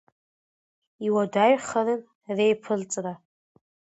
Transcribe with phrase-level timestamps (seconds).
[1.07, 2.01] Иуадаҩхарын
[2.37, 3.13] реиԥырҵра.